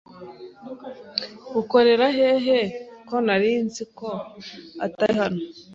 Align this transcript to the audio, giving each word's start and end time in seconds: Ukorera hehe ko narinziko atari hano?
Ukorera 1.61 2.07
hehe 2.17 2.59
ko 3.07 3.15
narinziko 3.25 4.07
atari 4.85 5.13
hano? 5.21 5.41